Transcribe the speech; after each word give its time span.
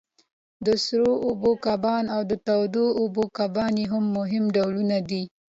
د 0.65 0.67
سړو 0.85 1.13
اوبو 1.27 1.51
کبان 1.65 2.05
او 2.15 2.21
د 2.31 2.33
تودو 2.47 2.85
اوبو 2.99 3.23
کبان 3.37 3.73
یې 3.81 3.85
مهم 4.17 4.43
ډولونه 4.55 4.97
دي. 5.09 5.23